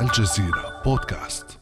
الجزيرة 0.00 0.82
بودكاست. 0.84 1.60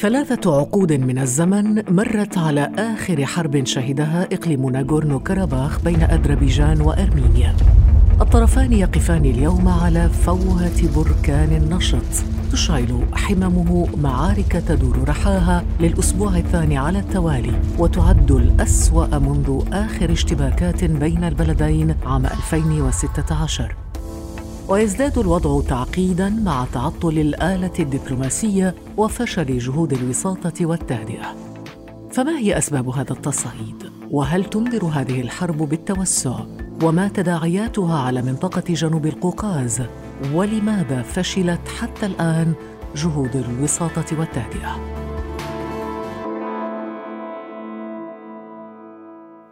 ثلاثة 0.00 0.60
عقود 0.60 0.92
من 0.92 1.18
الزمن 1.18 1.94
مرت 1.94 2.38
على 2.38 2.72
آخر 2.78 3.26
حرب 3.26 3.64
شهدها 3.66 4.28
إقليم 4.32 4.70
ناغورنو 4.70 5.20
كاراباخ 5.20 5.80
بين 5.84 6.02
أذربيجان 6.02 6.80
وأرمينيا. 6.80 7.56
الطرفان 8.20 8.72
يقفان 8.72 9.24
اليوم 9.24 9.68
على 9.68 10.08
فوهة 10.08 10.94
بركان 10.96 11.68
نشط 11.74 12.24
تشعل 12.52 13.04
حممه 13.12 13.88
معارك 13.96 14.62
تدور 14.68 15.08
رحاها 15.08 15.64
للأسبوع 15.80 16.36
الثاني 16.36 16.78
على 16.78 16.98
التوالي 16.98 17.60
وتعد 17.78 18.30
الأسوأ 18.30 19.18
منذ 19.18 19.62
آخر 19.72 20.12
اشتباكات 20.12 20.84
بين 20.84 21.24
البلدين 21.24 21.94
عام 22.06 22.26
2016 22.26 23.74
ويزداد 24.68 25.18
الوضع 25.18 25.60
تعقيدا 25.68 26.28
مع 26.28 26.66
تعطل 26.72 27.18
الآلة 27.18 27.72
الدبلوماسية 27.80 28.74
وفشل 28.96 29.58
جهود 29.58 29.92
الوساطة 29.92 30.66
والتهدئة 30.66 31.36
فما 32.12 32.38
هي 32.38 32.58
أسباب 32.58 32.88
هذا 32.88 33.12
التصعيد؟ 33.12 33.90
وهل 34.10 34.44
تنذر 34.44 34.84
هذه 34.84 35.20
الحرب 35.20 35.56
بالتوسع؟ 35.56 36.38
وما 36.82 37.08
تداعياتها 37.08 37.98
على 37.98 38.22
منطقة 38.22 38.74
جنوب 38.74 39.06
القوقاز؟ 39.06 39.82
ولماذا 40.34 41.02
فشلت 41.02 41.68
حتى 41.80 42.06
الآن 42.06 42.52
جهود 42.96 43.36
الوساطة 43.36 44.18
والتهدئة؟ 44.18 44.98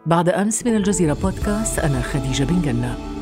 بعد 0.05 0.29
أمس 0.29 0.65
من 0.65 0.75
الجزيرة 0.75 1.13
بودكاست 1.13 1.79
أنا 1.79 2.01
خديجة 2.01 2.43
بن 2.43 2.61
جنة 2.61 3.16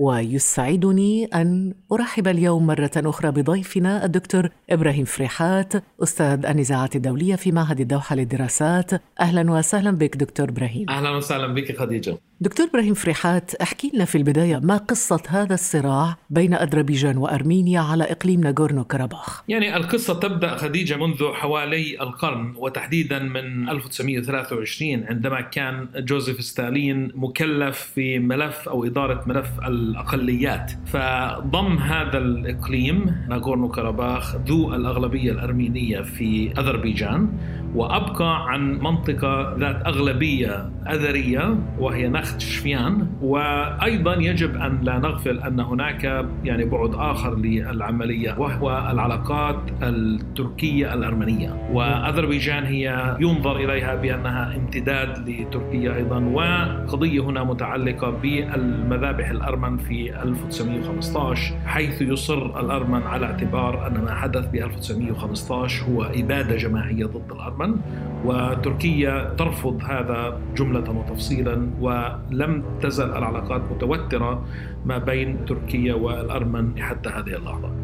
ويسعدني 0.00 1.24
أن 1.24 1.74
أرحب 1.92 2.28
اليوم 2.28 2.66
مرة 2.66 2.90
أخرى 2.96 3.30
بضيفنا 3.30 4.04
الدكتور 4.04 4.48
إبراهيم 4.70 5.04
فريحات 5.04 5.72
أستاذ 6.02 6.46
النزاعات 6.46 6.96
الدولية 6.96 7.36
في 7.36 7.52
معهد 7.52 7.80
الدوحة 7.80 8.16
للدراسات. 8.16 8.90
أهلا 9.20 9.52
وسهلا 9.52 9.90
بك 9.90 10.16
دكتور 10.16 10.48
إبراهيم. 10.48 10.90
أهلا 10.90 11.10
وسهلا 11.10 11.46
بك 11.46 11.78
خديجة. 11.78 12.18
دكتور 12.42 12.66
إبراهيم 12.66 12.94
فريحات 12.94 13.54
احكي 13.54 13.90
لنا 13.94 14.04
في 14.04 14.18
البداية 14.18 14.58
ما 14.58 14.76
قصة 14.76 15.22
هذا 15.28 15.54
الصراع 15.54 16.16
بين 16.30 16.54
أذربيجان 16.54 17.16
وأرمينيا 17.16 17.80
على 17.80 18.04
إقليم 18.04 18.40
ناغورنو 18.40 18.84
كاراباخ 18.84 19.42
يعني 19.48 19.76
القصة 19.76 20.14
تبدأ 20.14 20.56
خديجة 20.56 20.96
منذ 20.96 21.32
حوالي 21.32 22.00
القرن 22.00 22.54
وتحديدا 22.56 23.18
من 23.18 23.68
1923 23.68 25.04
عندما 25.04 25.40
كان 25.40 25.88
جوزيف 25.96 26.40
ستالين 26.44 27.12
مكلف 27.14 27.90
في 27.94 28.18
ملف 28.18 28.68
أو 28.68 28.84
إدارة 28.84 29.24
ملف 29.26 29.48
الأقليات. 29.90 30.72
فضم 30.86 31.78
هذا 31.78 32.18
الإقليم 32.18 32.96
ناغورنو 33.28 33.68
كاراباخ 33.68 34.36
ذو 34.36 34.74
الأغلبية 34.74 35.32
الأرمينية 35.32 36.00
في 36.00 36.52
أذربيجان 36.58 37.28
وأبقى 37.74 38.50
عن 38.50 38.78
منطقة 38.78 39.56
ذات 39.58 39.86
أغلبية 39.86 40.70
أذرية 40.90 41.58
وهي 41.78 42.08
نخت 42.08 42.40
شفيان. 42.40 43.06
وأيضا 43.22 44.14
يجب 44.14 44.56
أن 44.56 44.78
لا 44.82 44.98
نغفل 44.98 45.38
أن 45.38 45.60
هناك 45.60 46.04
يعني 46.44 46.64
بعد 46.64 46.90
آخر 46.94 47.36
للعملية 47.38 48.38
وهو 48.38 48.88
العلاقات 48.90 49.56
التركية 49.82 50.94
الأرمنية 50.94 51.70
وأذربيجان 51.72 52.64
هي 52.64 53.16
ينظر 53.20 53.56
إليها 53.56 53.94
بأنها 53.94 54.56
امتداد 54.56 55.28
لتركيا 55.28 55.96
أيضا 55.96 56.18
وقضية 56.18 57.20
هنا 57.20 57.44
متعلقة 57.44 58.10
بالمذابح 58.10 59.30
الأرمن 59.30 59.76
في 59.80 60.22
1915 60.22 61.54
حيث 61.66 62.02
يصر 62.02 62.60
الأرمن 62.60 63.02
على 63.02 63.26
اعتبار 63.26 63.86
أن 63.86 64.04
ما 64.04 64.14
حدث 64.14 64.46
ب 64.46 64.54
1915 64.54 65.84
هو 65.84 66.02
إبادة 66.02 66.56
جماعية 66.56 67.06
ضد 67.06 67.32
الأرمن 67.32 67.76
وتركيا 68.24 69.34
ترفض 69.38 69.80
هذا 69.82 70.40
جملة 70.56 70.90
وتفصيلا 70.90 71.70
ولم 71.80 72.64
تزل 72.82 73.10
العلاقات 73.10 73.62
متوترة 73.70 74.44
ما 74.86 74.98
بين 74.98 75.44
تركيا 75.46 75.94
والأرمن 75.94 76.82
حتى 76.82 77.08
هذه 77.08 77.36
اللحظة. 77.36 77.79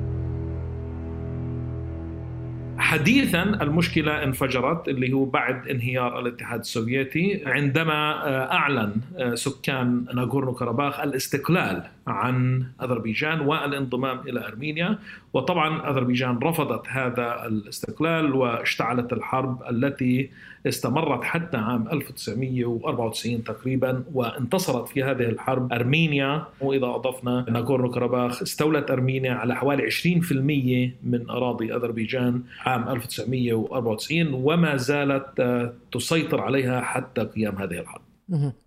حديثا 2.78 3.42
المشكلة 3.42 4.24
انفجرت 4.24 4.88
اللي 4.88 5.12
هو 5.12 5.24
بعد 5.24 5.68
انهيار 5.68 6.18
الاتحاد 6.20 6.60
السوفيتي 6.60 7.42
عندما 7.46 8.22
أعلن 8.52 8.92
سكان 9.34 10.04
ناغورنو 10.14 10.54
كاراباخ 10.54 11.00
الاستقلال 11.00 11.82
عن 12.06 12.66
أذربيجان 12.82 13.40
والانضمام 13.40 14.20
إلى 14.28 14.46
أرمينيا. 14.46 14.98
وطبعا 15.32 15.90
أذربيجان 15.90 16.38
رفضت 16.38 16.88
هذا 16.88 17.46
الاستقلال 17.46 18.34
واشتعلت 18.34 19.12
الحرب 19.12 19.62
التي 19.70 20.30
استمرت 20.66 21.24
حتى 21.24 21.56
عام 21.56 21.88
1994 21.92 23.44
تقريبا 23.44 24.04
وانتصرت 24.14 24.88
في 24.88 25.02
هذه 25.04 25.28
الحرب 25.28 25.72
أرمينيا. 25.72 26.44
وإذا 26.60 26.86
أضفنا 26.86 27.46
ناغورنو 27.50 27.90
كاراباخ 27.90 28.42
استولت 28.42 28.90
أرمينيا 28.90 29.34
على 29.34 29.56
حوالي 29.56 29.90
20% 29.90 30.94
من 31.02 31.30
أراضي 31.30 31.74
أذربيجان 31.74 32.42
عام 32.66 32.88
1994 32.88 34.34
وما 34.34 34.76
زالت 34.76 35.26
تسيطر 35.92 36.40
عليها 36.40 36.80
قيام 36.80 37.18
قيام 37.18 37.56
هذه 37.56 37.78
الحرب. 37.80 38.05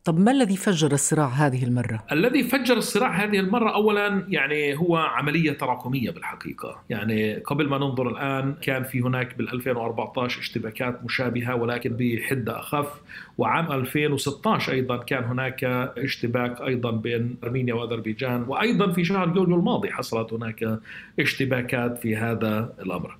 طب 0.03 0.19
ما 0.19 0.31
الذي 0.31 0.57
فجر 0.57 0.91
الصراع 0.91 1.27
هذه 1.27 1.63
المرة؟ 1.63 2.03
الذي 2.11 2.43
فجر 2.43 2.77
الصراع 2.77 3.23
هذه 3.23 3.39
المرة 3.39 3.73
أولا 3.73 4.25
يعني 4.29 4.77
هو 4.77 4.97
عملية 4.97 5.51
تراكمية 5.51 6.11
بالحقيقة. 6.11 6.83
يعني 6.89 7.33
قبل 7.33 7.69
ما 7.69 7.77
ننظر 7.77 8.09
الآن 8.09 8.55
كان 8.61 8.83
في 8.83 9.01
هناك 9.01 9.37
بال 9.37 9.53
2014 9.53 10.39
اشتباكات 10.39 11.03
مشابهة 11.03 11.55
ولكن 11.55 11.97
بحدة 11.99 12.59
أخف. 12.59 13.01
وعام 13.37 13.71
2016 13.71 14.71
أيضا 14.71 14.97
كان 14.97 15.23
هناك 15.23 15.63
اشتباك 15.97 16.61
أيضا 16.61 16.91
بين 16.91 17.37
أرمينيا 17.43 17.73
وأذربيجان. 17.73 18.43
وأيضا 18.47 18.91
في 18.91 19.03
شهر 19.03 19.35
يوليو 19.35 19.55
الماضي 19.55 19.91
حصلت 19.91 20.33
هناك 20.33 20.79
اشتباكات 21.19 21.97
في 21.97 22.15
هذا 22.15 22.73
الأمر. 22.79 23.17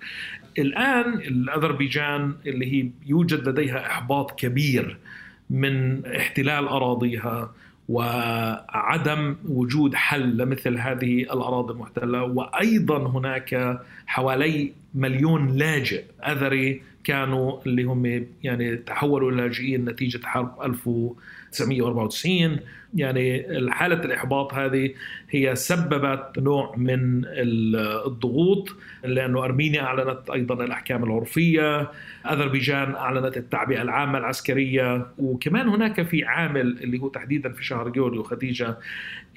الآن 0.59 1.13
الأذربيجان 1.13 2.35
اللي 2.45 2.73
هي 2.73 2.89
يوجد 3.05 3.49
لديها 3.49 3.85
إحباط 3.85 4.39
كبير 4.39 4.97
من 5.49 6.05
احتلال 6.05 6.67
أراضيها 6.67 7.51
وعدم 7.89 9.35
وجود 9.49 9.95
حل 9.95 10.37
لمثل 10.37 10.77
هذه 10.77 11.21
الأراضي 11.21 11.73
المحتلة. 11.73 12.23
وأيضا 12.23 13.07
هناك 13.07 13.79
حوالي 14.07 14.71
مليون 14.95 15.57
لاجئ 15.57 16.03
أذري 16.27 16.81
كانوا 17.03 17.59
اللي 17.65 17.83
هم 17.83 18.25
يعني 18.43 18.75
تحولوا 18.75 19.31
لاجئين 19.31 19.85
نتيجة 19.85 20.25
حرب 20.25 20.61
1994 21.53 22.59
يعني 22.95 23.45
حالة 23.71 24.05
الإحباط 24.05 24.53
هذه 24.53 24.93
هي 25.29 25.55
سببت 25.55 26.39
نوع 26.39 26.75
من 26.77 27.21
الضغوط 28.05 28.75
لأنه 29.03 29.43
أرمينيا 29.43 29.81
أعلنت 29.81 30.29
أيضا 30.29 30.63
الأحكام 30.63 31.03
العرفية 31.03 31.91
أذربيجان 32.31 32.95
أعلنت 32.95 33.37
التعبئة 33.37 33.81
العامة 33.81 34.17
العسكرية 34.17 35.07
وكمان 35.17 35.67
هناك 35.67 36.01
في 36.01 36.25
عامل 36.25 36.61
اللي 36.61 36.99
هو 36.99 37.07
تحديدا 37.07 37.51
في 37.53 37.65
شهر 37.65 37.91
يوليو 37.95 38.23
خديجة 38.23 38.77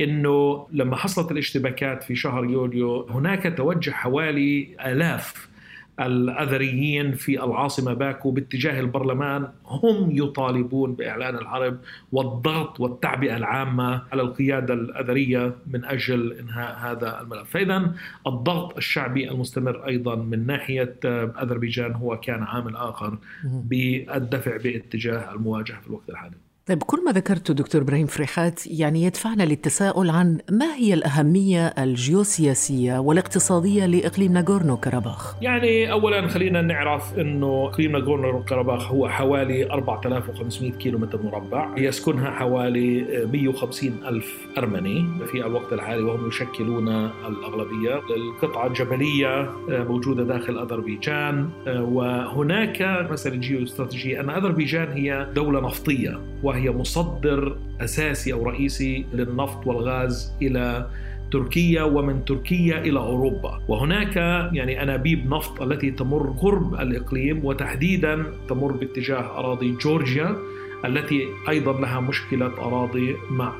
أنه 0.01 0.67
لما 0.73 0.97
حصلت 0.97 1.33
الاشتباكات 1.33 2.03
في 2.03 2.15
شهر 2.15 2.45
يوليو 2.45 3.07
هناك 3.11 3.55
توجه 3.57 3.91
حوالي 3.91 4.69
آلاف 4.87 5.52
الأذريين 6.01 7.13
في 7.15 7.45
العاصمة 7.45 7.95
باكو 7.95 8.31
باتجاه 8.31 8.81
البرلمان 8.81 9.49
هم 9.65 10.11
يطالبون 10.11 10.95
بإعلان 10.95 11.35
الحرب 11.35 11.79
والضغط 12.13 12.81
والتعبئة 12.81 13.37
العامة 13.37 14.03
على 14.13 14.23
القيادة 14.23 14.75
الأذرية 14.75 15.55
من 15.67 15.85
أجل 15.85 16.33
إنهاء 16.33 16.79
هذا 16.79 17.21
الملف. 17.21 17.51
فإذا 17.51 17.95
الضغط 18.27 18.77
الشعبي 18.77 19.31
المستمر 19.31 19.87
أيضا 19.87 20.15
من 20.17 20.47
ناحية 20.47 20.95
أذربيجان 21.43 21.93
هو 21.93 22.21
كان 22.21 22.43
عامل 22.43 22.77
آخر 22.77 23.19
بالدفع 23.45 24.57
باتجاه 24.57 25.33
المواجهة 25.35 25.81
في 25.81 25.87
الوقت 25.87 26.11
الحالي. 26.11 26.37
طيب 26.67 26.83
كل 26.83 27.05
ما 27.05 27.13
ذكرته 27.13 27.55
دكتور 27.55 27.83
إبراهيم 27.83 28.07
فريحات 28.07 28.67
يعني 28.67 29.03
يدفعنا 29.03 29.43
للتساؤل 29.43 30.11
عن 30.11 30.39
ما 30.51 30.75
هي 30.75 30.95
الأهمية 30.95 31.67
الجيوسياسية 31.67 32.99
والاقتصادية 32.99 33.87
لإقليم 33.87 34.33
ناغورنو 34.33 34.77
كاراباخ؟ 34.77 35.43
يعني 35.43 35.93
اولا 35.93 36.29
خلينا 36.29 36.63
نعرف 36.63 37.19
إنه 37.19 37.69
إقليم 37.69 37.93
ناغورنو 37.93 38.45
كاراباخ 38.45 38.93
هو 38.93 39.09
حوالي 39.09 39.71
4500 39.71 40.73
كيلومتر 40.73 41.23
مربع 41.23 41.75
يسكنها 41.77 42.31
حوالي 42.31 43.27
150 43.33 44.05
ألف 44.05 44.39
أرمني 44.59 45.07
في 45.27 45.47
الوقت 45.47 45.73
الحالي 45.73 46.03
وهم 46.03 46.29
يشكلون 46.29 46.89
الأغلبية 46.89 48.01
القطعة 48.17 48.67
الجبلية 48.67 49.51
موجودة 49.69 50.25
داخل 50.25 50.59
أذربيجان 50.59 51.51
وهناك 51.67 52.83
مساله 53.11 53.37
جيوستراتيجية 53.37 54.21
أن 54.21 54.31
أذربيجان 54.31 54.93
هي 54.93 55.29
دولة 55.35 55.61
نفطية 55.61 56.21
وهي 56.53 56.71
مصدر 56.71 57.57
أساسي 57.81 58.33
أو 58.33 58.45
رئيسي 58.45 59.05
للنفط 59.15 59.67
والغاز 59.67 60.33
إلى 60.43 60.87
تركيا 61.31 61.83
ومن 61.83 62.25
تركيا 62.25 62.79
إلى 62.79 62.99
أوروبا، 62.99 63.61
وهناك 63.69 64.17
يعني 64.53 64.83
أنابيب 64.83 65.31
نفط 65.35 65.63
التي 65.63 65.91
تمر 65.91 66.35
قرب 66.41 66.75
الإقليم 66.75 67.45
وتحديدا 67.45 68.25
تمر 68.49 68.73
باتجاه 68.73 69.39
أراضي 69.39 69.77
جورجيا. 69.81 70.37
التي 70.85 71.29
أيضا 71.49 71.81
لها 71.81 72.01
مشكلة 72.01 72.47
أراضي 72.59 73.17
مع 73.31 73.53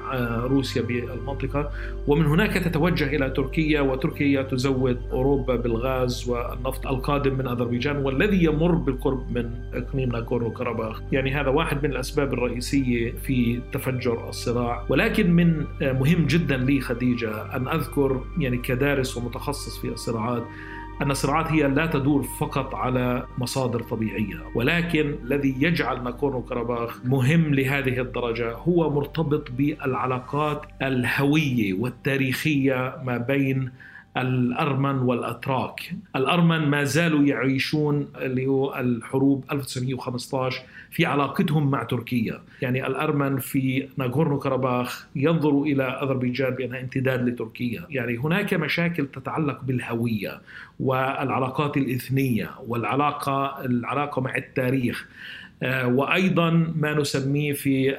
روسيا 0.45 0.83
بالمنطقة. 0.83 1.71
ومن 2.07 2.27
هناك 2.27 2.53
تتوجه 2.53 3.17
إلى 3.17 3.31
تركيا 3.31 3.81
وتركيا 3.81 4.43
تزود 4.43 5.01
أوروبا 5.13 5.57
بالغاز 5.57 6.29
والنفط 6.29 6.87
القادم 6.87 7.35
من 7.35 7.49
أذربيجان 7.49 7.97
والذي 7.97 8.45
يمر 8.45 8.73
بالقرب 8.73 9.37
من 9.39 9.51
إقليم 9.75 10.13
ناغورنو 10.13 10.51
كاراباخ، 10.51 11.03
يعني 11.13 11.35
هذا 11.35 11.49
واحد 11.49 11.85
من 11.85 11.91
الأسباب 11.91 12.33
الرئيسية 12.33 13.13
في 13.13 13.61
تفجر 13.73 14.29
الصراع، 14.29 14.85
ولكن 14.89 15.31
من 15.31 15.65
مهم 15.81 16.27
جدا 16.27 16.57
لي 16.57 16.81
خديجة 16.81 17.57
أن 17.57 17.69
أذكر 17.69 18.25
يعني 18.39 18.57
كدارس 18.57 19.17
ومتخصص 19.17 19.79
في 19.79 19.89
الصراعات 19.89 20.43
أن 21.03 21.11
الصراعات 21.11 21.47
هي 21.47 21.69
لا 21.69 21.87
تدور 21.87 22.23
فقط 22.23 22.75
على 22.75 23.27
مصادر 23.39 23.83
طبيعية 23.83 24.43
ولكن 24.55 25.15
الذي 25.25 25.57
يجعل 25.61 26.05
ناكورنو 26.05 26.43
كاراباخ 26.43 27.01
مهم 27.05 27.55
لهذه 27.55 28.01
الدرجة 28.01 28.53
هو 28.53 28.91
مرتبط 28.91 29.51
بالعلاقات 29.51 30.63
الهوية 30.83 31.73
والتاريخية 31.75 32.97
ما 33.05 33.19
بين 33.19 33.71
الأرمن 34.17 34.99
والأتراك. 34.99 35.95
الأرمن 36.17 36.69
ما 36.69 36.85
زالوا 36.85 37.23
يعيشون 37.23 38.09
اللي 38.17 38.47
هو 38.47 38.75
الحروب 38.75 39.45
1915 39.53 40.63
في 40.93 41.07
علاقتهم 41.07 41.71
مع 41.71 41.83
تركيا. 41.83 42.41
يعني 42.63 42.87
الأرمن 42.87 43.39
في 43.39 43.89
ناغورنو 43.97 44.39
كاراباخ 44.39 45.07
ينظروا 45.17 45.67
إلى 45.67 45.85
أذربيجان 45.85 46.51
بأنها 46.51 46.81
امتداد 46.81 47.29
لتركيا. 47.29 47.87
يعني 47.91 48.17
هناك 48.17 48.55
مشاكل 48.55 49.07
تتعلق 49.07 49.61
بالهوية 49.63 50.41
والعلاقات 50.81 51.77
الإثنية 51.77 52.51
والعلاقة 52.67 53.65
العلاقة 53.65 54.23
مع 54.23 54.37
التاريخ. 54.37 55.09
وأيضا 55.85 56.51
ما 56.77 56.95
نسميه 56.95 57.53
في 57.53 57.97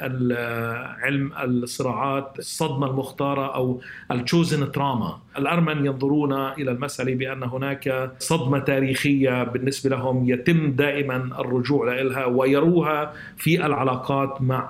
علم 1.01 1.31
الصراعات 1.43 2.35
الصدمة 2.39 2.87
المختارة 2.87 3.55
أو 3.55 3.81
التشوزن 4.11 4.71
تراما 4.71 5.17
الأرمن 5.37 5.85
ينظرون 5.85 6.33
إلى 6.33 6.71
المسألة 6.71 7.15
بأن 7.15 7.43
هناك 7.43 8.11
صدمة 8.19 8.59
تاريخية 8.59 9.43
بالنسبة 9.43 9.89
لهم 9.89 10.29
يتم 10.29 10.71
دائما 10.71 11.15
الرجوع 11.39 12.01
لها 12.01 12.25
ويروها 12.25 13.13
في 13.37 13.65
العلاقات 13.65 14.41
مع 14.41 14.69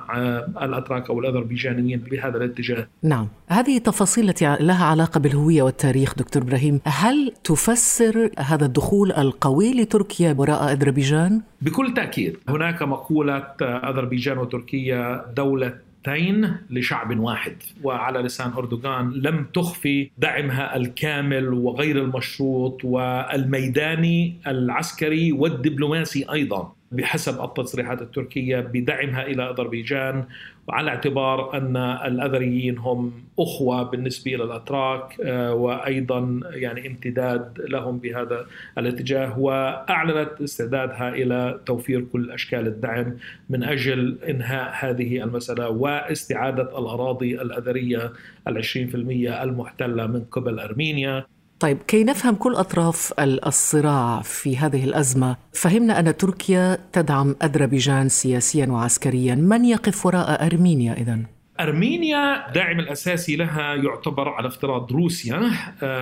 الأتراك 0.61 1.09
أو 1.09 1.19
الأذربيجانيين 1.19 1.99
بهذا 1.99 2.37
الاتجاه. 2.37 2.87
نعم، 3.03 3.27
هذه 3.47 3.77
تفاصيل 3.77 4.29
التي 4.29 4.57
لها 4.59 4.85
علاقة 4.85 5.19
بالهوية 5.19 5.63
والتاريخ 5.63 6.15
دكتور 6.15 6.43
إبراهيم، 6.43 6.79
هل 6.85 7.33
تفسر 7.43 8.29
هذا 8.39 8.65
الدخول 8.65 9.11
القوي 9.11 9.73
لتركيا 9.73 10.35
وراء 10.37 10.73
أذربيجان؟ 10.73 11.41
بكل 11.61 11.93
تأكيد، 11.93 12.37
هناك 12.49 12.82
مقولة 12.85 13.37
أذربيجان 13.61 14.37
وتركيا 14.37 15.25
دوله 15.35 15.73
تين 16.03 16.57
لشعب 16.69 17.19
واحد. 17.19 17.55
وعلى 17.83 18.19
لسان 18.19 18.51
أردوغان 18.57 19.11
لم 19.11 19.45
تخفي 19.53 20.09
دعمها 20.17 20.75
الكامل 20.75 21.53
وغير 21.53 21.97
المشروط 21.97 22.85
والميداني 22.85 24.33
العسكري 24.47 25.31
والدبلوماسي 25.31 26.25
أيضا. 26.31 26.73
بحسب 26.93 27.43
التصريحات 27.43 28.01
التركية 28.01 28.59
بدعمها 28.59 29.25
إلى 29.25 29.49
أذربيجان 29.49 30.23
وعلى 30.67 30.89
اعتبار 30.89 31.57
أن 31.57 31.77
الأذريين 31.77 32.77
هم 32.77 33.13
أخوة 33.39 33.83
بالنسبة 33.83 34.35
إلى 34.35 34.43
الأتراك 34.43 35.19
وأيضا 35.53 36.39
يعني 36.53 36.87
امتداد 36.87 37.61
لهم 37.61 37.97
بهذا 37.97 38.45
الاتجاه 38.77 39.39
وأعلنت 39.39 40.41
استعدادها 40.41 41.09
إلى 41.09 41.59
توفير 41.65 42.01
كل 42.01 42.31
أشكال 42.31 42.67
الدعم 42.67 43.17
من 43.49 43.63
أجل 43.63 44.17
إنهاء 44.29 44.73
هذه 44.79 45.23
المسألة 45.23 45.69
واستعادة 45.69 46.79
الأراضي 46.79 47.41
الأذرية 47.41 48.13
العشرين 48.47 48.87
في 48.87 48.95
المية 48.95 49.43
المحتلة 49.43 50.07
من 50.07 50.23
قبل 50.31 50.59
أرمينيا. 50.59 51.25
طيب 51.63 51.77
كي 51.87 52.03
نفهم 52.03 52.35
كل 52.35 52.55
أطراف 52.55 53.13
الصراع 53.19 54.21
في 54.21 54.57
هذه 54.57 54.83
الأزمة، 54.83 55.37
فهمنا 55.53 55.99
أن 55.99 56.17
تركيا 56.17 56.77
تدعم 56.93 57.35
أذربيجان 57.43 58.09
سياسيا 58.09 58.65
وعسكريا، 58.65 59.35
من 59.35 59.65
يقف 59.65 60.05
وراء 60.05 60.45
أرمينيا 60.45 60.93
اذا؟ 60.93 61.19
أرمينيا 61.59 62.51
داعم 62.51 62.79
الأساسي 62.79 63.35
لها 63.35 63.75
يعتبر 63.75 64.29
على 64.29 64.47
افتراض 64.47 64.91
روسيا 64.91 65.51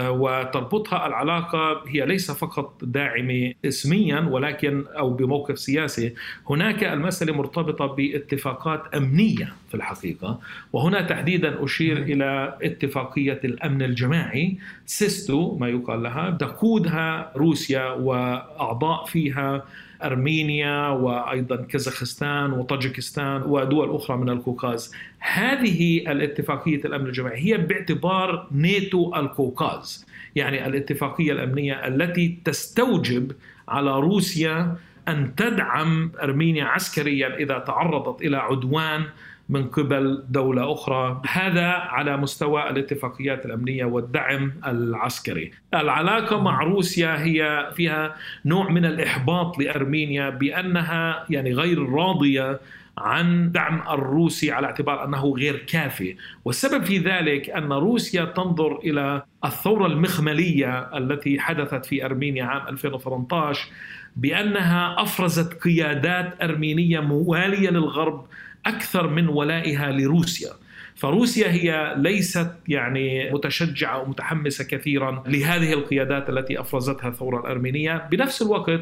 وتربطها 0.10 1.08
العلاقة 1.08 1.84
هي 1.88 2.06
ليس 2.06 2.32
فقط 2.32 2.74
داعمة 2.82 3.54
اسميا 3.66 4.20
ولكن 4.20 4.84
أو 4.98 5.14
بموقف 5.14 5.60
سياسي. 5.60 6.14
هناك 6.50 6.84
المسألة 6.84 7.34
مرتبطة 7.34 7.86
باتفاقات 7.86 8.96
أمنية 8.96 9.54
في 9.70 9.76
الحقيقة 9.76 10.40
وهنا 10.74 11.02
تحديدا 11.02 11.64
أشير 11.64 11.98
إلى 11.98 12.58
اتفاقية 12.62 13.40
الأمن 13.44 13.82
الجماعي. 13.82 14.58
CSTO 14.86 15.58
ما 15.58 15.70
يقال 15.70 16.04
لها 16.04 16.32
تقودها 16.32 17.32
روسيا 17.36 17.92
وأعضاء 17.92 19.06
فيها 19.06 19.64
أرمينيا 20.06 20.88
وأيضا 20.88 21.56
كازاخستان 21.56 22.54
وطاجكستان 22.54 23.42
ودول 23.42 23.96
أخرى 23.96 24.18
من 24.18 24.30
الكوكاز. 24.30 24.94
هذه 25.20 26.12
الاتفاقية 26.12 26.82
الأمن 26.86 27.06
الجماعي 27.06 27.40
هي 27.40 27.58
باعتبار 27.58 28.48
ناتو 28.52 29.16
الكوكاز، 29.16 30.06
يعني 30.36 30.68
الاتفاقية 30.68 31.32
الأمنية 31.32 31.88
التي 31.88 32.38
تستوجب 32.46 33.32
على 33.68 34.00
روسيا 34.00 34.76
أن 35.08 35.36
تدعم 35.36 36.12
أرمينيا 36.24 36.66
عسكريا 36.66 37.38
إذا 37.38 37.60
تعرضت 37.60 38.22
إلى 38.22 38.38
عدوان 38.38 39.04
من 39.52 39.68
قبل 39.68 40.24
دولة 40.30 40.72
أخرى. 40.72 41.22
هذا 41.28 41.68
على 41.68 42.18
مستوى 42.18 42.70
الاتفاقيات 42.70 43.46
الأمنية 43.46 43.86
والدعم 43.86 44.54
العسكري. 44.68 45.52
العلاقة 45.74 46.42
مع 46.42 46.64
روسيا 46.64 47.24
هي 47.24 47.70
فيها 47.76 48.16
نوع 48.46 48.70
من 48.70 48.86
الإحباط 48.86 49.60
لأرمينيا 49.60 50.30
بأنها 50.30 51.26
يعني 51.30 51.54
غير 51.54 51.90
راضية 51.90 52.60
عن 52.98 53.52
دعم 53.52 53.82
الروسي 53.90 54.52
على 54.52 54.68
اعتبار 54.68 55.06
أنه 55.06 55.34
غير 55.38 55.58
كافي، 55.58 56.16
والسبب 56.46 56.84
في 56.84 56.98
ذلك 56.98 57.50
أن 57.50 57.74
روسيا 57.74 58.26
تنظر 58.26 58.80
إلى 58.80 59.24
الثورة 59.46 59.86
المخملية 59.86 60.98
التي 60.98 61.40
حدثت 61.40 61.86
في 61.86 62.06
أرمينيا 62.06 62.44
عام 62.44 62.68
2018 62.68 63.68
بأنها 64.16 64.96
أفرزت 65.02 65.54
قيادات 65.64 66.44
أرمينية 66.44 67.00
موالية 67.00 67.70
للغرب 67.70 68.26
أكثر 68.66 69.08
من 69.08 69.28
ولائها 69.28 69.92
لروسيا. 69.92 70.50
فروسيا 70.96 71.52
هي 71.52 71.96
ليست 71.98 72.52
يعني 72.68 73.32
متشجعة 73.32 74.02
ومتحمسة 74.02 74.64
كثيرا 74.64 75.24
لهذه 75.28 75.74
القيادات 75.74 76.30
التي 76.30 76.60
أفرزتها 76.60 77.08
الثورة 77.08 77.40
الأرمينية. 77.40 78.08
بنفس 78.12 78.42
الوقت 78.42 78.82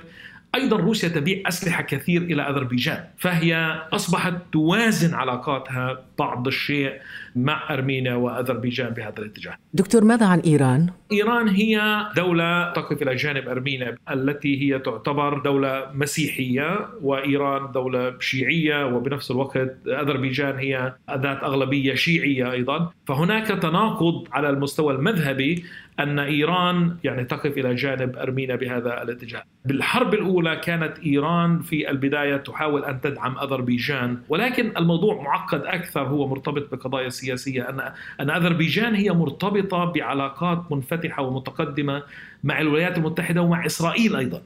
أيضا 0.55 0.77
روسيا 0.77 1.09
تبيع 1.09 1.41
أسلحة 1.47 1.83
كثير 1.83 2.21
إلى 2.21 2.41
أذربيجان 2.41 3.03
فهي 3.17 3.81
أصبحت 3.93 4.33
توازن 4.51 5.13
علاقاتها 5.13 6.03
بعض 6.19 6.47
الشيء 6.47 6.93
مع 7.35 7.73
أرمينيا 7.73 8.13
وأذربيجان 8.13 8.89
بهذا 8.89 9.19
الاتجاه. 9.19 9.55
دكتور 9.73 10.03
ماذا 10.03 10.25
عن 10.25 10.39
إيران؟ 10.39 10.89
إيران 11.11 11.47
هي 11.47 12.05
دولة 12.15 12.73
تقف 12.73 13.01
إلى 13.01 13.15
جانب 13.15 13.47
أرمينيا 13.49 13.95
التي 14.11 14.61
هي 14.61 14.79
تعتبر 14.79 15.39
دولة 15.39 15.91
مسيحية 15.93 16.87
وإيران 17.01 17.71
دولة 17.71 18.19
شيعية 18.19 18.85
وبنفس 18.85 19.31
الوقت 19.31 19.77
أذربيجان 19.87 20.57
هي 20.57 20.93
ذات 21.11 21.43
أغلبية 21.43 21.95
شيعية 21.95 22.51
أيضا، 22.51 22.91
فهناك 23.07 23.47
تناقض 23.47 24.27
على 24.31 24.49
المستوى 24.49 24.93
المذهبي 24.93 25.63
أن 25.99 26.19
إيران 26.19 26.97
يعني 27.03 27.23
تقف 27.23 27.57
إلى 27.57 27.75
جانب 27.75 28.17
أرمينيا 28.17 28.55
بهذا 28.55 29.01
الاتجاه. 29.03 29.43
بالحرب 29.65 30.13
الأولى 30.13 30.55
كانت 30.55 30.99
إيران 30.99 31.61
في 31.61 31.89
البداية 31.89 32.37
تحاول 32.37 32.85
أن 32.85 33.01
تدعم 33.01 33.37
أذربيجان 33.37 34.17
ولكن 34.29 34.77
الموضوع 34.77 35.21
معقد 35.21 35.61
أكثر 35.61 36.01
هو 36.01 36.27
مرتبط 36.27 36.71
بقضايا 36.71 37.09
سياسية 37.09 37.69
ان 37.69 37.79
أن 38.19 38.29
أذربيجان 38.29 38.95
هي 38.95 39.11
مرتبطة 39.11 39.85
بعلاقات 39.85 40.71
منفتحة 40.71 41.23
ومتقدمة 41.23 42.03
مع 42.43 42.61
الولايات 42.61 42.97
المتحدة 42.97 43.41
ومع 43.41 43.65
إسرائيل 43.65 44.15
أيضا. 44.15 44.41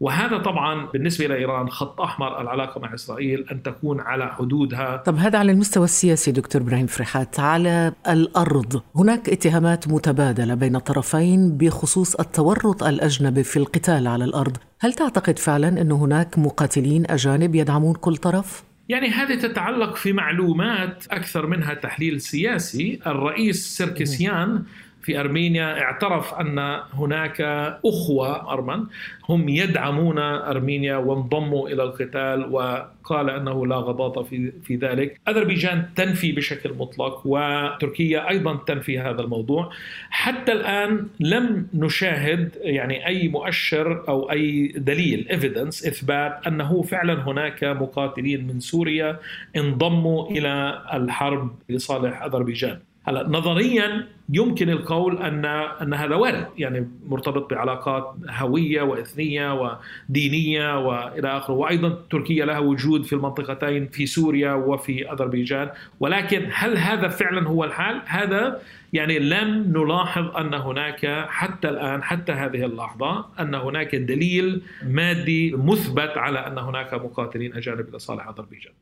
وهذا 0.00 0.38
طبعا 0.38 0.86
بالنسبة 0.86 1.26
لايران 1.26 1.68
خط 1.68 2.00
أحمر 2.00 2.40
العلاقة 2.40 2.80
مع 2.80 2.94
إسرائيل 2.94 3.46
أن 3.52 3.62
تكون 3.62 4.00
على 4.00 4.32
حدودها. 4.32 4.96
طب 4.96 5.16
هذا 5.16 5.38
على 5.38 5.52
المستوى 5.52 5.84
السياسي 5.84 6.32
دكتور 6.32 6.62
إبراهيم 6.62 6.86
فرحات 6.86 7.40
على 7.40 7.92
الأرض 8.08 8.82
هناك 8.96 9.28
اتهامات 9.28 9.88
متبادلة 9.88 10.54
بين 10.54 10.76
الطرفين 10.76 11.56
بخصوص 11.56 12.14
التورط 12.14 12.82
الأجنبي 12.82 13.42
في 13.42 13.56
القتال 13.56 14.06
على 14.06 14.24
الأرض. 14.24 14.56
هل 14.80 14.92
تعتقد 14.92 15.38
فعلا 15.38 15.68
أن 15.68 15.92
هناك 15.92 16.38
مقاتلين 16.38 17.10
أجانب 17.10 17.54
يدعمون 17.54 17.94
كل 17.94 18.16
طرف؟ 18.16 18.64
يعني 18.88 19.08
هذه 19.08 19.34
تتعلق 19.34 19.96
في 19.96 20.12
معلومات 20.12 21.04
أكثر 21.10 21.46
منها 21.46 21.74
تحليل 21.74 22.20
سياسي. 22.20 23.00
الرئيس 23.06 23.76
سيركسيان 23.76 24.62
في 25.08 25.20
أرمينيا 25.20 25.80
اعترف 25.80 26.34
أن 26.34 26.58
هناك 26.92 27.40
أخوة 27.86 28.52
أرمن 28.52 28.84
هم 29.28 29.48
يدعمون 29.48 30.18
أرمينيا 30.18 30.96
وانضموا 30.96 31.68
إلى 31.68 31.82
القتال 31.82 32.52
وقال 32.52 33.30
أنه 33.30 33.66
لا 33.66 33.76
غضاضه 33.76 34.22
في 34.22 34.52
في 34.64 34.76
ذلك، 34.76 35.20
أذربيجان 35.28 35.84
تنفي 35.96 36.32
بشكل 36.32 36.72
مطلق 36.78 37.22
وتركيا 37.24 38.28
أيضا 38.28 38.56
تنفي 38.66 38.98
هذا 38.98 39.20
الموضوع، 39.20 39.70
حتى 40.10 40.52
الآن 40.52 41.06
لم 41.20 41.66
نشاهد 41.74 42.50
يعني 42.60 43.06
أي 43.06 43.28
مؤشر 43.28 44.08
أو 44.08 44.30
أي 44.30 44.68
دليل 44.76 45.28
evidence 45.28 45.86
إثبات 45.86 46.46
أنه 46.46 46.82
فعلا 46.82 47.14
هناك 47.14 47.64
مقاتلين 47.64 48.46
من 48.46 48.60
سوريا 48.60 49.18
انضموا 49.56 50.30
إلى 50.30 50.82
الحرب 50.94 51.50
لصالح 51.68 52.22
أذربيجان. 52.22 52.78
هلا 53.08 53.28
نظريا 53.28 54.06
يمكن 54.28 54.70
القول 54.70 55.22
ان 55.22 55.44
أن 55.82 55.94
هذا 55.94 56.14
وارد 56.14 56.46
يعني 56.58 56.88
مرتبط 57.06 57.50
بعلاقات 57.50 58.14
هوية 58.30 58.82
وإثنية 58.82 59.78
ودينية 60.08 60.86
وإلى 60.86 61.28
آخره 61.36 61.54
وأيضا 61.54 61.98
تركيا 62.10 62.44
لها 62.44 62.58
وجود 62.58 63.04
في 63.04 63.12
المنطقتين 63.12 63.88
في 63.88 64.06
سوريا 64.06 64.52
وفي 64.52 65.12
أذربيجان 65.12 65.70
ولكن 66.00 66.48
هل 66.52 66.78
هذا 66.78 67.08
فعلا 67.08 67.48
هو 67.48 67.64
الحال؟ 67.64 68.02
هذا 68.06 68.60
يعني 68.92 69.18
لم 69.18 69.72
نلاحظ 69.76 70.36
أن 70.36 70.54
هناك 70.54 71.26
حتى 71.28 71.68
الآن 71.68 72.02
حتى 72.02 72.32
هذه 72.32 72.64
اللحظة 72.64 73.26
أن 73.40 73.54
هناك 73.54 73.94
دليل 73.94 74.62
مادي 74.82 75.52
مثبت 75.52 76.18
على 76.18 76.38
أن 76.38 76.58
هناك 76.58 76.94
مقاتلين 76.94 77.54
أجانب 77.54 77.94
لصالح 77.94 78.28
أذربيجان. 78.28 78.72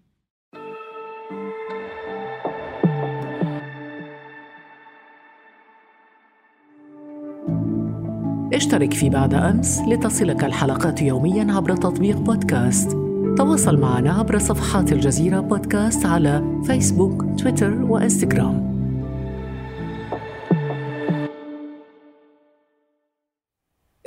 اشترك 8.56 8.94
في 8.94 9.08
بعد 9.08 9.34
أمس 9.34 9.80
لتصلك 9.80 10.44
الحلقات 10.44 11.02
يوميا 11.02 11.52
عبر 11.52 11.76
تطبيق 11.76 12.16
بودكاست 12.16 12.90
تواصل 13.38 13.80
معنا 13.80 14.12
عبر 14.12 14.38
صفحات 14.38 14.92
الجزيرة 14.92 15.40
بودكاست 15.40 16.06
على 16.06 16.60
فيسبوك 16.66 17.40
تويتر 17.40 17.82
وإنستغرام 17.82 18.76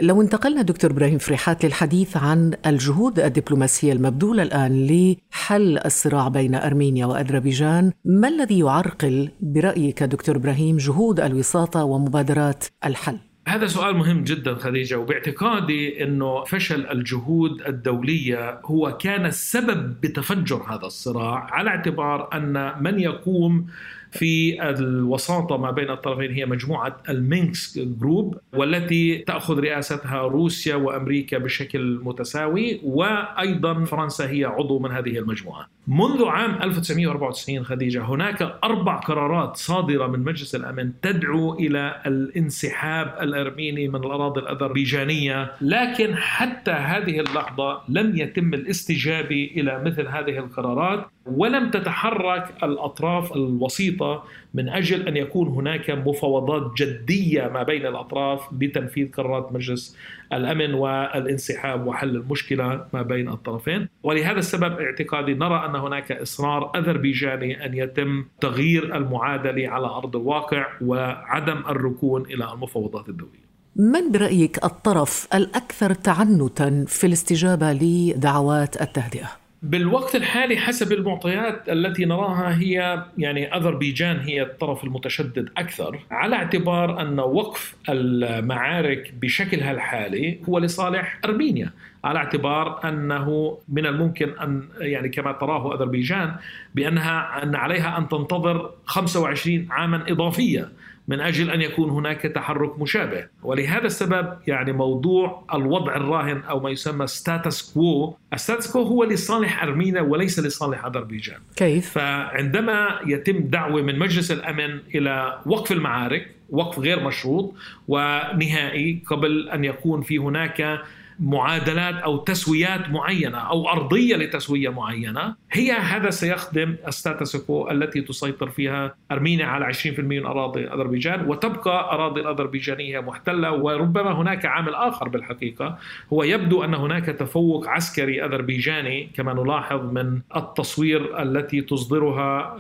لو 0.02 0.22
انتقلنا 0.22 0.62
دكتور 0.62 0.92
إبراهيم 0.92 1.18
فريحات 1.18 1.66
للحديث 1.66 2.18
عن 2.18 2.54
الجهود 2.66 3.20
الدبلوماسية 3.20 3.94
المبذولة 3.94 4.44
الآن 4.44 4.88
لحل 4.88 5.78
الصراع 5.78 6.28
بين 6.28 6.56
أرمينيا 6.56 7.06
وأذربيجان، 7.06 7.92
ما 8.06 8.28
الذي 8.28 8.60
يعرقل 8.60 9.30
برأيك 9.42 10.04
دكتور 10.04 10.36
إبراهيم 10.36 10.78
جهود 10.78 11.20
الوساطة 11.20 11.84
ومبادرات 11.84 12.66
الحل؟ 12.86 13.29
هذا 13.50 13.68
سؤال 13.68 13.96
مهم 13.96 14.24
جدا 14.24 14.56
خديجة 14.56 15.00
وباعتقادي 15.00 16.04
إنه 16.04 16.44
فشل 16.44 16.88
الجهود 16.88 17.62
الدولية 17.68 18.60
هو 18.66 18.98
كان 18.98 19.26
السبب 19.26 20.02
بتفجر 20.02 20.64
هذا 20.68 20.86
الصراع 20.86 21.48
على 21.52 21.70
اعتبار 21.70 22.30
أن 22.34 22.84
من 22.84 23.00
يقوم 23.00 23.68
في 24.12 24.64
الوساطة 24.70 25.58
ما 25.58 25.72
بين 25.72 25.90
الطرفين 25.90 26.32
هي 26.32 26.46
مجموعة 26.46 26.98
ال 27.10 27.22
Minsk 27.22 27.80
Group 27.80 28.38
والتي 28.54 29.18
تأخذ 29.18 29.60
رئاستها 29.60 30.22
روسيا 30.22 30.76
وأمريكا 30.76 31.38
بشكل 31.38 32.00
متساوي 32.04 32.80
وأيضا 32.84 33.86
فرنسا 33.86 34.30
هي 34.30 34.46
عضو 34.46 34.80
من 34.80 34.92
هذه 34.92 35.18
المجموعة. 35.20 35.70
منذ 35.90 36.26
عام 36.26 36.64
1994 36.64 37.64
خديجة 37.64 38.02
هناك 38.02 38.42
أربع 38.64 38.96
قرارات 38.96 39.58
صادرة 39.58 40.08
من 40.08 40.20
مجلس 40.20 40.56
الأمن 40.56 40.92
تدعو 41.02 41.54
إلى 41.54 42.02
الانسحاب 42.06 43.16
الأرميني 43.22 43.88
من 43.88 43.96
الأراضي 43.96 44.42
الأذربيجانية. 44.42 45.52
لكن 45.62 46.16
حتى 46.16 46.72
هذه 46.72 47.20
اللحظة 47.20 47.82
لم 47.90 48.18
يتم 48.18 48.54
الاستجابة 48.54 49.52
إلى 49.56 49.84
مثل 49.84 50.08
هذه 50.08 50.38
القرارات 50.38 51.06
ولم 51.26 51.70
تتحرك 51.72 52.54
الأطراف 52.64 53.36
الوسيطة 53.36 54.24
من 54.54 54.70
أجل 54.70 55.08
أن 55.08 55.18
يكون 55.18 55.48
هناك 55.48 55.90
مفاوضات 55.90 56.72
جدية 56.78 57.48
ما 57.48 57.64
بين 57.64 57.86
الأطراف 57.86 58.54
بتنفيذ 58.54 59.12
قرارات 59.12 59.52
مجلس 59.54 59.98
الأمن 60.34 60.74
والانسحاب 60.74 61.88
وحل 61.88 62.16
المشكلة 62.16 62.86
ما 62.94 63.02
بين 63.02 63.30
الطرفين، 63.30 63.88
ولهذا 64.04 64.40
السبب 64.40 64.80
اعتقادي 64.80 65.34
نرى 65.34 65.66
أن 65.66 65.76
هناك 65.76 66.12
إصرار 66.12 66.72
اذربيجاني 66.76 67.66
أن 67.66 67.74
يتم 67.74 68.26
تغيير 68.42 68.96
المعادلة 68.96 69.70
على 69.70 69.88
أرض 69.88 70.16
الواقع 70.16 70.68
وعدم 70.82 71.58
الركون 71.58 72.26
إلى 72.26 72.54
المفاوضات 72.54 73.10
الدولية. 73.10 73.50
من 73.76 74.12
برأيك 74.12 74.64
الطرف 74.64 75.28
الأكثر 75.34 75.94
تعنتا 75.94 76.86
في 76.88 77.08
الاستجابة 77.08 77.74
لدعوات 77.74 78.82
التهدئة؟ 78.82 79.39
بالوقت 79.62 80.16
الحالي 80.16 80.58
حسب 80.58 80.92
المعطيات 80.92 81.70
التي 81.70 82.06
نراها 82.06 82.60
هي 82.60 83.04
يعني 83.18 83.56
أذربيجان 83.56 84.20
هي 84.20 84.42
الطرف 84.42 84.84
المتشدد 84.84 85.50
أكثر 85.58 86.00
على 86.12 86.36
اعتبار 86.36 87.02
أن 87.02 87.20
وقف 87.20 87.76
المعارك 87.90 89.14
بشكلها 89.22 89.72
الحالي 89.72 90.40
هو 90.50 90.60
لصالح 90.60 91.20
أرمينيا 91.26 91.70
على 92.04 92.20
اعتبار 92.20 92.90
أنه 92.90 93.58
من 93.70 93.86
الممكن 93.86 94.30
أن 94.30 94.64
يعني 94.80 95.10
كما 95.10 95.32
تراه 95.32 95.76
أذربيجان 95.76 96.36
بأنها 96.76 97.44
أن 97.44 97.56
عليها 97.56 97.98
أن 97.98 98.10
تنتظر 98.10 98.72
25 98.86 99.68
عاما 99.70 100.12
اضافيه 100.12 100.70
من 101.10 101.20
أجل 101.20 101.50
أن 101.50 101.62
يكون 101.62 101.90
هناك 101.90 102.22
تحرك 102.22 102.80
مشابه. 102.80 103.28
ولهذا 103.44 103.86
السبب 103.86 104.34
يعني 104.48 104.74
موضوع 104.74 105.44
الوضع 105.54 105.96
الراهن 105.96 106.42
أو 106.50 106.60
ما 106.60 106.70
يسمى 106.70 107.08
status 107.08 107.74
quo 107.74 108.18
ال 108.34 108.39
status 108.39 108.72
quo 108.72 108.84
هو 108.84 109.04
لصالح 109.04 109.64
أرمينيا 109.64 110.02
وليس 110.02 110.40
لصالح 110.40 110.86
أذربيجان. 110.86 111.40
كيف؟ 111.56 111.90
فعندما 111.90 113.00
يتم 113.06 113.38
دعوة 113.40 113.82
من 113.82 114.00
مجلس 114.00 114.32
الأمن 114.32 114.80
إلى 114.96 115.40
وقف 115.46 115.72
المعارك 115.72 116.32
وقف 116.50 116.80
غير 116.80 117.04
مشروط 117.04 117.54
ونهائي 117.88 119.04
قبل 119.08 119.50
أن 119.50 119.64
يكون 119.64 120.02
في 120.02 120.18
هناك 120.18 120.82
معادلات 121.20 121.96
أو 121.96 122.18
تسويات 122.18 122.90
معينة 122.90 123.38
أو 123.38 123.70
أرضية 123.70 124.16
لتسوية 124.16 124.70
معينة 124.70 125.36
هي 125.52 125.72
هذا 125.72 126.10
سيخدم 126.10 126.76
الستاتس 126.88 127.50
التي 127.72 128.02
تسيطر 128.02 128.50
فيها 128.50 128.96
أرمينيا 129.12 129.46
على 129.46 129.74
20% 129.74 130.00
من 130.00 130.26
أراضي 130.26 130.68
أذربيجان 130.68 131.28
وتبقى 131.28 131.94
أراضي 131.94 132.22
الأذربيجانية 132.22 133.00
محتلة 133.00 133.52
وربما 133.52 134.12
هناك 134.12 134.46
عامل 134.46 134.76
آخر 134.76 135.08
بالحقيقة 135.10 135.78
هو 136.14 136.24
يبدو 136.24 136.64
أن 136.64 136.74
هناك 136.74 137.06
تفوق 137.06 137.68
عسكري 137.68 138.26
أذربيجاني 138.26 139.10
كما 139.14 139.34
نلاحظ 139.34 139.94
من 139.94 140.20
التصوير 140.36 141.22
التي 141.22 141.62
تصدرها 141.62 142.56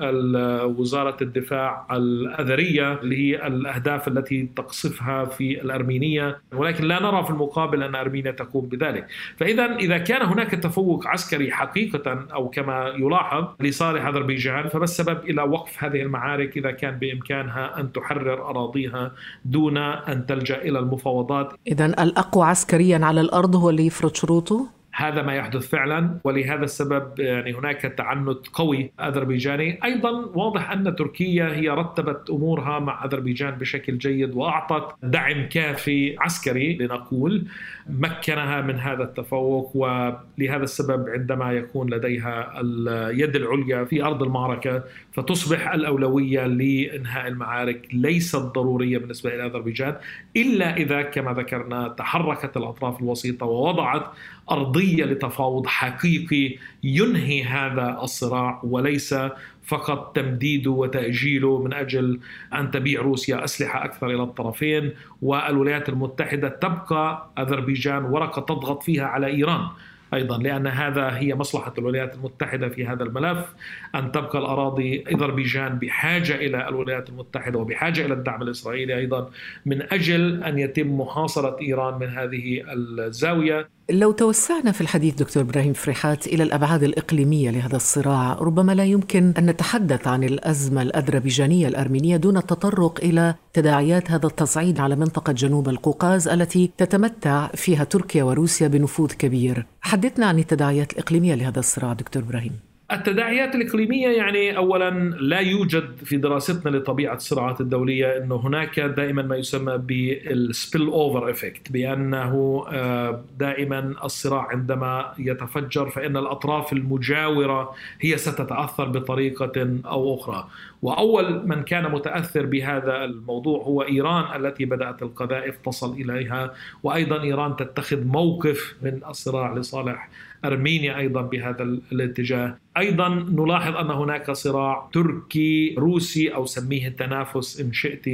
وزاره 0.63 1.17
الدفاع 1.21 1.87
الأذرية 1.91 2.93
اللي 2.93 3.17
هي 3.17 3.47
الأهداف 3.47 4.07
التي 4.07 4.49
تقصفها 4.55 5.25
في 5.25 5.61
الأرمينية 5.61 6.41
ولكن 6.53 6.83
لا 6.83 7.01
نرى 7.03 7.23
في 7.23 7.29
المقابل 7.29 7.83
أن 7.83 7.95
أرمينيا 7.95 8.31
تقوم 8.49 8.65
بذلك 8.65 9.07
فإذا 9.37 9.75
إذا 9.75 9.97
كان 9.97 10.21
هناك 10.21 10.51
تفوق 10.51 11.07
عسكري 11.07 11.51
حقيقة 11.51 12.25
أو 12.33 12.49
كما 12.49 12.93
يلاحظ 12.97 13.47
لصالح 13.59 14.05
أذربيجان 14.05 14.67
فما 14.69 14.83
السبب 14.83 15.23
إلى 15.23 15.41
وقف 15.41 15.83
هذه 15.83 16.01
المعارك 16.01 16.57
إذا 16.57 16.71
كان 16.71 16.99
بإمكانها 16.99 17.79
أن 17.79 17.91
تحرر 17.91 18.49
أراضيها 18.49 19.11
دون 19.45 19.77
أن 19.77 20.25
تلجأ 20.25 20.61
إلى 20.61 20.79
المفاوضات 20.79 21.53
إذا 21.67 21.85
الأقوى 21.85 22.45
عسكريا 22.45 22.99
على 23.03 23.21
الأرض 23.21 23.55
هو 23.55 23.69
اللي 23.69 23.85
يفرض 23.85 24.15
شروطه؟ 24.15 24.78
هذا 24.91 25.21
ما 25.21 25.35
يحدث 25.35 25.69
فعلا 25.69 26.19
ولهذا 26.23 26.63
السبب 26.63 27.19
يعني 27.19 27.53
هناك 27.53 27.81
تعنت 27.81 28.47
قوي 28.53 28.91
أذربيجاني. 28.99 29.79
أيضا 29.83 30.11
واضح 30.11 30.71
أن 30.71 30.95
تركيا 30.95 31.55
هي 31.55 31.69
رتبت 31.69 32.29
أمورها 32.29 32.79
مع 32.79 33.05
أذربيجان 33.05 33.51
بشكل 33.51 33.97
جيد 33.97 34.35
وأعطت 34.35 34.95
دعم 35.03 35.45
كافي 35.49 36.15
عسكري 36.19 36.77
لنقول 36.77 37.45
مكنها 37.89 38.61
من 38.61 38.75
هذا 38.75 39.03
التفوق 39.03 39.71
ولهذا 39.75 40.63
السبب 40.63 41.09
عندما 41.09 41.51
يكون 41.51 41.89
لديها 41.89 42.61
اليد 42.61 43.35
العليا 43.35 43.83
في 43.83 44.03
أرض 44.03 44.23
المعركة 44.23 44.83
فتصبح 45.13 45.73
الأولوية 45.73 46.47
لإنهاء 46.47 47.27
المعارك 47.27 47.87
ليست 47.93 48.35
ضرورية 48.35 48.97
بالنسبة 48.97 49.35
إلى 49.35 49.45
أذربيجان 49.45 49.95
إلا 50.35 50.77
إذا 50.77 51.01
كما 51.01 51.33
ذكرنا 51.33 51.87
تحركت 51.87 52.57
الأطراف 52.57 53.01
الوسيطة 53.01 53.45
ووضعت 53.45 54.03
أرضية 54.51 55.05
لتفاوض 55.05 55.67
حقيقي 55.67 56.55
ينهي 56.83 57.43
هذا 57.43 57.99
الصراع 58.03 58.61
وليس 58.63 59.15
فقط 59.63 60.15
تمديده 60.15 60.71
وتأجيله 60.71 61.61
من 61.61 61.73
أجل 61.73 62.19
أن 62.53 62.71
تبيع 62.71 63.01
روسيا 63.01 63.43
أسلحة 63.43 63.85
أكثر 63.85 64.09
إلى 64.09 64.23
الطرفين 64.23 64.91
والولايات 65.21 65.89
المتحدة 65.89 66.49
تبقى 66.49 67.29
أذربيجان 67.39 68.03
ورقة 68.03 68.41
تضغط 68.41 68.83
فيها 68.83 69.05
على 69.05 69.27
إيران 69.27 69.67
أيضا 70.13 70.37
لأن 70.37 70.67
هذا 70.67 71.17
هي 71.17 71.35
مصلحة 71.35 71.73
الولايات 71.77 72.15
المتحدة 72.15 72.69
في 72.69 72.87
هذا 72.87 73.03
الملف 73.03 73.53
أن 73.95 74.11
تبقى 74.11 74.39
الأراضي 74.39 75.03
أذربيجان 75.11 75.79
بحاجة 75.79 76.35
إلى 76.35 76.67
الولايات 76.69 77.09
المتحدة 77.09 77.59
وبحاجة 77.59 78.05
إلى 78.05 78.13
الدعم 78.13 78.41
الإسرائيلي 78.41 78.97
أيضا 78.97 79.29
من 79.65 79.81
أجل 79.93 80.43
أن 80.43 80.59
يتم 80.59 80.99
محاصرة 80.99 81.57
إيران 81.61 81.99
من 81.99 82.07
هذه 82.09 82.63
الزاوية. 82.67 83.78
لو 83.91 84.11
توسعنا 84.11 84.71
في 84.71 84.81
الحديث 84.81 85.15
دكتور 85.15 85.43
إبراهيم 85.43 85.73
فريحات 85.73 86.27
إلى 86.27 86.43
الأبعاد 86.43 86.83
الإقليمية 86.83 87.51
لهذا 87.51 87.75
الصراع، 87.75 88.33
ربما 88.33 88.71
لا 88.71 88.83
يمكن 88.83 89.33
أن 89.37 89.45
نتحدث 89.45 90.07
عن 90.07 90.23
الأزمة 90.23 90.81
الاذربيجانيه 90.81 91.67
الأرمينية 91.67 92.17
دون 92.17 92.37
التطرق 92.37 92.99
إلى 93.03 93.35
تداعيات 93.53 94.11
هذا 94.11 94.27
التصعيد 94.27 94.79
على 94.79 94.95
منطقة 94.95 95.33
جنوب 95.33 95.69
القوقاز 95.69 96.27
التي 96.27 96.71
تتمتع 96.77 97.47
فيها 97.47 97.83
تركيا 97.83 98.23
وروسيا 98.23 98.67
بنفوذ 98.67 99.11
كبير. 99.11 99.65
حدثنا 99.81 100.25
عن 100.25 100.39
التداعيات 100.39 100.93
الإقليمية 100.93 101.35
لهذا 101.35 101.59
الصراع 101.59 101.93
دكتور 101.93 102.23
إبراهيم. 102.23 102.68
التداعيات 102.91 103.55
الإقليمية 103.55 104.07
يعني 104.07 104.57
أولا 104.57 104.89
لا 105.19 105.39
يوجد 105.39 105.97
في 106.05 106.17
دراستنا 106.17 106.77
لطبيعة 106.77 107.15
الصراعات 107.15 107.61
الدولية 107.61 108.17
أنه 108.17 108.35
هناك 108.35 108.79
دائما 108.79 109.21
ما 109.21 109.35
يسمى 109.35 109.77
بالسبيل 109.77 110.87
أوفر 110.87 111.29
إفكت 111.31 111.71
بأنه 111.71 112.65
آه، 112.69 113.23
دائما 113.39 113.95
الصراع 114.03 114.47
عندما 114.47 115.13
يتفجر 115.19 115.89
فإن 115.89 116.17
الأطراف 116.17 116.73
المجاورة 116.73 117.75
هي 118.01 118.17
ستتأثر 118.17 118.87
بطريقة 118.87 119.79
أو 119.85 120.15
أخرى. 120.15 120.47
وأول 120.81 121.47
من 121.47 121.63
كان 121.63 121.91
متأثر 121.91 122.45
بهذا 122.45 123.03
الموضوع 123.03 123.63
هو 123.63 123.81
إيران 123.81 124.45
التي 124.45 124.65
بدأت 124.65 125.01
القذائف 125.01 125.57
تصل 125.65 125.93
إليها 125.93 126.53
وأيضا 126.83 127.21
إيران 127.21 127.55
تتخذ 127.55 128.03
موقف 128.05 128.75
من 128.81 128.99
الصراع 129.09 129.53
لصالح 129.53 130.09
أرمينيا 130.45 130.97
أيضا 130.97 131.21
بهذا 131.21 131.63
الاتجاه. 131.63 132.57
أيضا 132.77 133.09
نلاحظ 133.09 133.75
أن 133.75 133.91
هناك 133.91 134.31
صراع 134.31 134.89
تركي 134.93 135.75
روسي 135.77 136.35
أو 136.35 136.45
سميه 136.45 136.87
التنافس 136.87 137.61
إن 137.61 137.73
شئت 137.73 138.05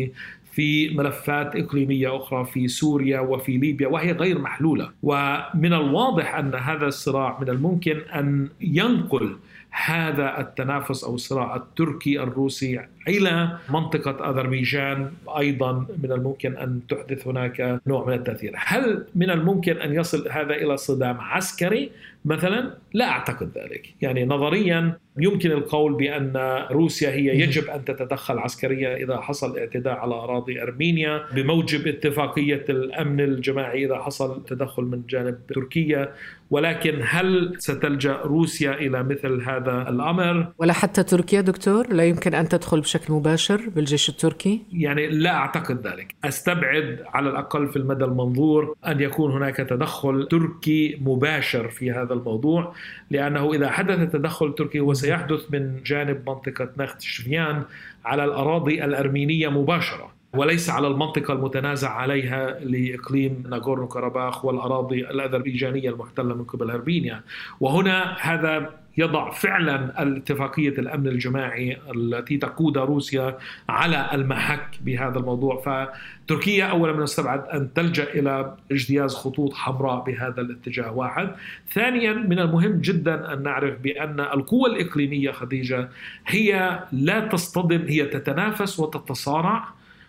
في 0.51 0.89
ملفات 0.89 1.55
إقليمية 1.55 2.15
أخرى 2.15 2.45
في 2.45 2.67
سوريا 2.67 3.19
وفي 3.19 3.57
ليبيا 3.57 3.87
وهي 3.87 4.11
غير 4.11 4.39
محلولة. 4.39 4.91
ومن 5.03 5.73
الواضح 5.73 6.35
أن 6.35 6.55
هذا 6.55 6.87
الصراع 6.87 7.37
من 7.41 7.49
الممكن 7.49 7.97
أن 8.15 8.49
ينقل 8.61 9.35
هذا 9.83 10.39
التنافس 10.39 11.03
أو 11.03 11.15
الصراع 11.15 11.55
التركي 11.55 12.19
الروسي 12.19 12.81
إلى 13.07 13.57
منطقة 13.69 14.29
أذربيجان 14.29 15.11
أيضا 15.37 15.85
من 16.03 16.11
الممكن 16.11 16.57
أن 16.57 16.81
تحدث 16.89 17.27
هناك 17.27 17.81
نوع 17.87 18.07
من 18.07 18.13
التأثير، 18.13 18.53
هل 18.57 19.05
من 19.15 19.29
الممكن 19.29 19.77
أن 19.77 19.93
يصل 19.93 20.29
هذا 20.31 20.53
إلى 20.55 20.77
صدام 20.77 21.17
عسكري 21.21 21.91
مثلا؟ 22.25 22.77
لا 22.93 23.09
أعتقد 23.09 23.51
ذلك، 23.57 23.93
يعني 24.01 24.25
نظريا 24.25 24.97
يمكن 25.17 25.51
القول 25.51 25.93
بأن 25.93 26.65
روسيا 26.71 27.09
هي 27.09 27.39
يجب 27.39 27.69
أن 27.69 27.85
تتدخل 27.85 28.39
عسكريا 28.39 28.95
إذا 28.95 29.17
حصل 29.21 29.57
اعتداء 29.57 29.93
على 29.93 30.15
أراضي 30.15 30.61
أرمينيا. 30.61 31.25
بموجب 31.35 31.87
اتفاقية 31.87 32.65
الأمن 32.69 33.19
الجماعي 33.19 33.85
إذا 33.85 33.95
حصل 33.95 34.43
تدخل 34.45 34.83
من 34.83 35.01
جانب 35.09 35.37
تركيا. 35.47 36.13
ولكن 36.49 36.99
هل 37.03 37.53
ستلجأ 37.57 38.21
روسيا 38.23 38.73
إلى 38.73 39.03
مثل 39.03 39.41
هذا 39.41 39.89
الأمر؟ 39.89 40.47
ولا 40.57 40.73
حتى 40.73 41.03
تركيا 41.03 41.41
دكتور؟ 41.41 41.93
لا 41.93 42.03
يمكن 42.03 42.33
أن 42.33 42.49
تدخل 42.49 42.81
بشكل 42.81 43.13
مباشر 43.13 43.61
بالجيش 43.75 44.09
التركي؟ 44.09 44.61
يعني 44.73 45.07
لا 45.07 45.35
أعتقد 45.35 45.87
ذلك، 45.87 46.15
أستبعد 46.23 46.99
على 47.05 47.29
الأقل 47.29 47.67
في 47.67 47.75
المدى 47.75 48.05
المنظور 48.05 48.75
أن 48.87 49.01
يكون 49.01 49.31
هناك 49.31 49.55
تدخل 49.55 50.27
تركي 50.31 50.97
مباشر 51.01 51.69
في 51.69 51.91
هذا 51.91 52.13
الموضوع. 52.13 52.73
لأنه 53.11 53.53
إذا 53.53 53.69
حدث 53.69 54.11
تدخل 54.11 54.55
تركي 54.55 54.79
وسيحدث 54.79 55.51
من 55.51 55.83
جانب 55.83 56.29
منطقة 56.29 56.69
نخت 56.77 57.01
شفيان 57.01 57.63
على 58.05 58.23
الأراضي 58.23 58.85
الأرمينية 58.85 59.47
مباشرة 59.47 60.11
وليس 60.33 60.69
على 60.69 60.87
المنطقة 60.87 61.33
المتنازع 61.33 61.89
عليها 61.89 62.59
لإقليم 62.59 63.43
ناغورنو 63.49 63.87
كاراباخ 63.87 64.45
والأراضي 64.45 65.01
الأذربيجانية 65.01 65.89
المحتلة 65.89 66.35
من 66.35 66.43
قبل 66.43 66.71
أرمينيا. 66.71 67.21
وهنا 67.59 68.17
هذا 68.21 68.84
يضع 68.97 69.31
فعلا 69.31 70.03
الاتفاقية 70.03 70.69
الأمن 70.69 71.07
الجماعي 71.07 71.77
التي 71.95 72.37
تقود 72.37 72.77
روسيا 72.77 73.37
على 73.69 74.09
المحك 74.13 74.67
بهذا 74.81 75.19
الموضوع 75.19 75.61
فتركيا 75.61 76.65
أولا 76.65 76.93
من 76.93 77.03
استبعد 77.03 77.43
أن 77.47 77.73
تلجأ 77.73 78.03
إلى 78.03 78.55
اجتياز 78.71 79.15
خطوط 79.15 79.53
حمراء 79.53 80.03
بهذا 80.03 80.41
الاتجاه 80.41 80.91
واحد 80.91 81.29
ثانيا 81.71 82.13
من 82.13 82.39
المهم 82.39 82.81
جدا 82.81 83.33
أن 83.33 83.43
نعرف 83.43 83.79
بأن 83.79 84.19
القوى 84.19 84.69
الإقليمية 84.69 85.31
خديجة 85.31 85.89
هي 86.27 86.79
لا 86.91 87.19
تصطدم 87.19 87.85
هي 87.87 88.05
تتنافس 88.05 88.79
وتتصارع 88.79 89.67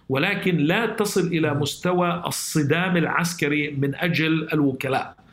ولكن 0.08 0.56
لا 0.56 0.86
تصل 0.86 1.26
إلى 1.26 1.54
مستوى 1.54 2.22
الصدام 2.26 2.96
العسكري 2.96 3.70
من 3.70 3.94
أجل 3.94 4.48
الوكلاء. 4.52 5.25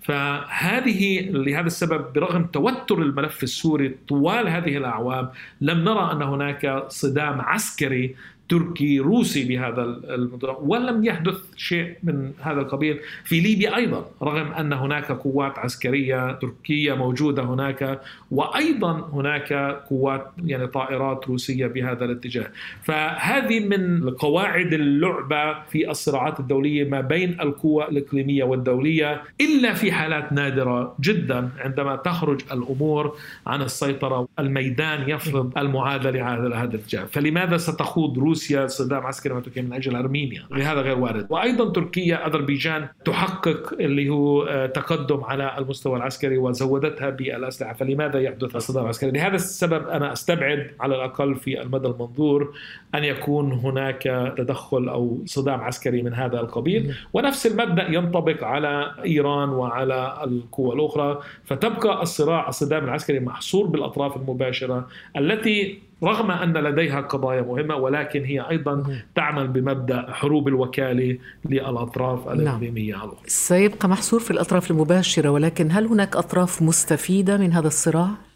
فهذه 0.00 1.20
لهذا 1.20 1.66
السبب 1.66 2.12
برغم 2.12 2.44
توتر 2.44 3.02
الملف 3.02 3.42
السوري 3.42 3.96
طوال 4.08 4.48
هذه 4.48 4.76
الأعوام 4.76 5.28
لم 5.60 5.78
نرى 5.78 6.12
أن 6.12 6.22
هناك 6.22 6.84
صدام 6.88 7.40
عسكري 7.40 8.16
تركي 8.48 8.98
روسي 8.98 9.44
بهذا 9.44 9.82
الموضوع 9.82 10.58
ولم 10.62 11.04
يحدث 11.04 11.36
شيء 11.56 11.96
من 12.02 12.32
هذا 12.40 12.60
القبيل. 12.60 12.98
في 13.24 13.40
ليبيا 13.40 13.76
أيضا 13.76 14.06
رغم 14.22 14.52
أن 14.52 14.72
هناك 14.72 15.12
قوات 15.12 15.58
عسكرية 15.58 16.32
تركية 16.32 16.94
موجودة 16.94 17.42
هناك 17.42 18.00
وأيضا 18.30 19.10
هناك 19.12 19.52
قوات 19.90 20.30
يعني 20.44 20.66
طائرات 20.66 21.28
روسية 21.28 21.66
بهذا 21.66 22.04
الاتجاه. 22.04 22.46
فهذه 22.82 23.60
من 23.60 24.10
قواعد 24.10 24.72
اللعبة 24.72 25.62
في 25.70 25.90
الصراعات 25.90 26.40
الدولية 26.40 26.88
ما 26.88 27.00
بين 27.00 27.40
القوى 27.40 27.88
الإقليمية 27.88 28.44
والدولية 28.44 29.22
إلا 29.40 29.74
في 29.74 29.92
حالات 29.92 30.32
نادرة 30.32 30.94
جدا 31.00 31.50
عندما 31.58 31.96
تخرج 31.96 32.40
الأمور 32.52 33.16
عن 33.46 33.62
السيطرة 33.62 34.28
الميدان 34.38 35.10
يفرض 35.10 35.58
المعادلة 35.58 36.22
على 36.22 36.56
هذا 36.56 36.74
الاتجاه. 36.74 37.04
فلماذا 37.04 37.56
ستخوض 37.56 38.18
روسيا 38.18 38.37
روسيا 38.38 38.66
صدام 38.66 39.06
عسكري 39.06 39.34
مع 39.34 39.40
تركيا 39.40 39.62
من 39.62 39.72
أجل 39.72 39.96
أرمينيا. 39.96 40.42
هذا 40.52 40.80
غير 40.80 40.98
وارد. 40.98 41.26
وأيضا 41.30 41.72
تركيا 41.72 42.26
أذربيجان 42.26 42.88
تحقق 43.04 43.74
اللي 43.80 44.08
هو 44.08 44.42
آه، 44.42 44.66
تقدم 44.66 45.24
على 45.24 45.58
المستوى 45.58 45.96
العسكري 45.96 46.38
وزودتها 46.38 47.10
بالأسلحة. 47.10 47.72
فلماذا 47.72 48.20
يحدث 48.20 48.56
الصدام 48.56 48.84
العسكري؟ 48.84 49.10
لهذا 49.10 49.34
السبب 49.34 49.88
أنا 49.88 50.12
أستبعد 50.12 50.70
على 50.80 50.94
الأقل 50.94 51.34
في 51.34 51.62
المدى 51.62 51.88
المنظور 51.88 52.54
أن 52.94 53.04
يكون 53.04 53.52
هناك 53.52 54.32
تدخل 54.38 54.88
أو 54.88 55.18
صدام 55.26 55.60
عسكري 55.60 56.02
من 56.02 56.14
هذا 56.14 56.40
القبيل. 56.40 56.94
ونفس 57.12 57.46
المبدأ 57.46 57.88
ينطبق 57.90 58.44
على 58.44 58.94
إيران 59.04 59.48
وعلى 59.48 60.20
القوى 60.24 60.74
الأخرى. 60.74 61.20
فتبقى 61.44 62.02
الصراع 62.02 62.48
الصدام 62.48 62.84
العسكري 62.84 63.20
محصور 63.20 63.66
بالأطراف 63.66 64.16
المباشرة 64.16 64.88
التي 65.16 65.87
رغم 66.02 66.30
أن 66.30 66.52
لديها 66.52 67.00
قضايا 67.00 67.42
مهمة 67.42 67.76
ولكن 67.76 68.24
هي 68.24 68.40
أيضا 68.50 69.02
تعمل 69.14 69.48
بمبدأ 69.48 70.06
حروب 70.12 70.48
الوكالة 70.48 71.18
للأطراف 71.44 72.26
نعم. 72.26 72.38
الإقليمية 72.40 72.96
نعم. 72.96 73.12
سيبقى 73.26 73.88
محصور 73.88 74.20
في 74.20 74.30
الأطراف 74.30 74.70
المباشرة 74.70 75.28
ولكن 75.28 75.70
هل 75.70 75.86
هناك 75.86 76.16
أطراف 76.16 76.62
مستفيدة 76.62 77.36
من 77.36 77.52
هذا 77.52 77.66
الصراع؟ 77.66 78.27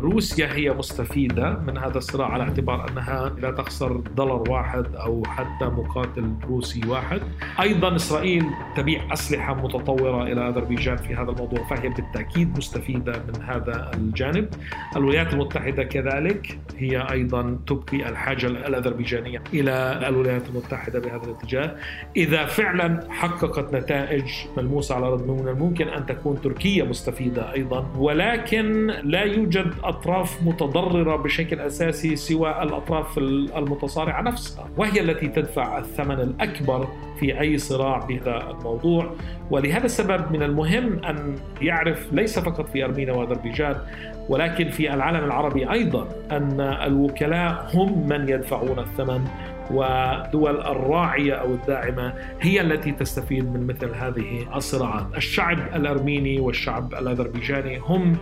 روسيا 0.00 0.52
هي 0.54 0.70
مستفيدة 0.70 1.58
من 1.66 1.78
هذا 1.78 1.98
الصراع 1.98 2.28
على 2.28 2.42
اعتبار 2.42 2.90
أنها 2.90 3.32
لا 3.38 3.50
تخسر 3.50 3.92
دولار 4.16 4.50
واحد 4.50 4.94
أو 4.94 5.22
حتى 5.26 5.64
مقاتل 5.64 6.34
روسي 6.48 6.80
واحد. 6.88 7.20
أيضا 7.60 7.96
إسرائيل 7.96 8.44
تبيع 8.76 9.12
أسلحة 9.12 9.54
متطورة 9.54 10.22
إلى 10.22 10.48
أذربيجان 10.48 10.96
في 10.96 11.14
هذا 11.14 11.30
الموضوع 11.30 11.64
فهي 11.64 11.88
بالتأكيد 11.88 12.58
مستفيدة 12.58 13.12
من 13.12 13.42
هذا 13.42 13.90
الجانب. 13.94 14.48
الولايات 14.96 15.32
المتحدة 15.34 15.82
كذلك 15.82 16.58
هي 16.76 17.10
أيضا 17.10 17.58
تبقي 17.66 18.08
الحاجة 18.08 18.46
الأذربيجانية 18.46 19.42
إلى 19.54 20.00
الولايات 20.08 20.48
المتحدة 20.48 20.98
بهذا 20.98 21.24
الاتجاه. 21.24 21.76
إذا 22.16 22.46
فعلا 22.46 23.00
حققت 23.10 23.74
نتائج 23.74 24.24
ملموسة 24.56 24.94
على 24.94 25.06
الأرض 25.06 25.30
من 25.30 25.48
الممكن 25.48 25.88
أن 25.88 26.06
تكون 26.06 26.40
تركيا 26.40 26.84
مستفيدة 26.84 27.52
أيضا 27.52 27.92
ولكن 27.96 28.86
لا 29.04 29.22
يوجد 29.22 29.72
أطراف 29.88 30.42
متضررة 30.42 31.16
بشكل 31.16 31.60
أساسي 31.60 32.16
سوى 32.16 32.62
الأطراف 32.62 33.18
المتصارعة 33.18 34.22
نفسها 34.22 34.68
وهي 34.76 35.00
التي 35.00 35.28
تدفع 35.28 35.78
الثمن 35.78 36.20
الأكبر 36.20 36.88
في 37.20 37.40
أي 37.40 37.58
صراع 37.58 37.98
بهذا 37.98 38.50
الموضوع. 38.50 39.10
ولهذا 39.50 39.84
السبب 39.84 40.32
من 40.32 40.42
المهم 40.42 41.04
أن 41.04 41.36
يعرف 41.62 42.12
ليس 42.12 42.38
فقط 42.38 42.68
في 42.68 42.84
أرمينيا 42.84 43.12
وأذربيجان 43.12 43.76
ولكن 44.28 44.68
في 44.68 44.94
العالم 44.94 45.24
العربي 45.24 45.72
أيضا 45.72 46.08
أن 46.30 46.60
الوكلاء 46.60 47.70
هم 47.74 48.08
من 48.08 48.28
يدفعون 48.28 48.78
الثمن 48.78 49.24
ودول 49.70 50.60
الراعية 50.60 51.32
أو 51.32 51.54
الداعمة 51.54 52.14
هي 52.40 52.60
التي 52.60 52.92
تستفيد 52.92 53.52
من 53.54 53.66
مثل 53.66 53.94
هذه 53.94 54.56
الصراعات. 54.56 55.06
الشعب 55.16 55.58
الأرميني 55.74 56.40
والشعب 56.40 56.94
الأذربيجاني 56.94 57.78
هم 57.78 58.16